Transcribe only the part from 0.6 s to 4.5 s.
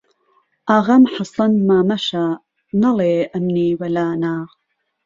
ئاغام حەسەن مامەشە نەڵێ ئەمنی وەلا نا